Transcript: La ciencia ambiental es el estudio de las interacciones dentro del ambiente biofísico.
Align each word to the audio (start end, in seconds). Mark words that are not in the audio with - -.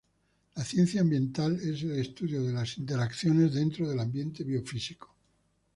La 0.55 0.63
ciencia 0.65 0.99
ambiental 1.01 1.59
es 1.61 1.83
el 1.83 1.91
estudio 1.99 2.41
de 2.41 2.51
las 2.51 2.75
interacciones 2.79 3.53
dentro 3.53 3.87
del 3.87 3.99
ambiente 3.99 4.43
biofísico. 4.43 5.15